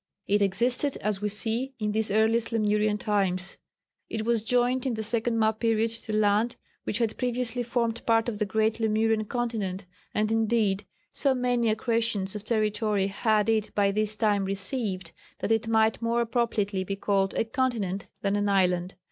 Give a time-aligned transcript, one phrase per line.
[0.25, 3.57] It existed, as we see, in these earliest Lemurian times.
[4.09, 8.27] It was joined in the second map period to land which had previously formed part
[8.27, 13.91] of the great Lemurian continent; and indeed, so many accretions of territory had it by
[13.91, 18.95] this time received that it might more appropriately be called a continent than an island.